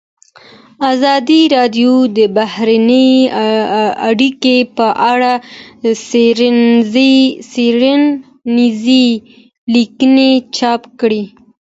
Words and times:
ازادي 0.91 1.41
راډیو 1.55 1.93
د 2.17 2.19
بهرنۍ 2.37 3.11
اړیکې 4.09 4.57
په 4.77 4.87
اړه 5.11 5.33
څېړنیزې 6.07 9.07
لیکنې 9.73 10.31
چاپ 10.57 10.81
کړي. 10.99 11.23